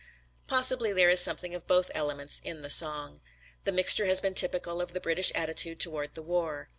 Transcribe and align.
Possibly 0.47 0.91
there 0.93 1.11
is 1.11 1.19
something 1.19 1.53
of 1.53 1.67
both 1.67 1.91
elements 1.93 2.41
in 2.43 2.61
the 2.61 2.71
song. 2.71 3.21
The 3.65 3.71
mixture 3.71 4.07
has 4.07 4.19
been 4.19 4.33
typical 4.33 4.81
of 4.81 4.93
the 4.93 4.99
British 4.99 5.31
attitude 5.35 5.79
toward 5.79 6.15
the 6.15 6.23
war. 6.23 6.69